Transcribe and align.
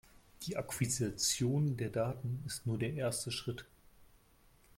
Die 0.47 0.57
Akquisition 0.57 1.77
der 1.77 1.89
Daten 1.89 2.41
ist 2.47 2.65
nur 2.65 2.79
der 2.79 2.91
erste 2.95 3.29
Schritt. 3.31 3.65